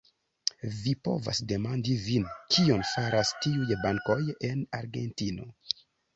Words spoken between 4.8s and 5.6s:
Argentino?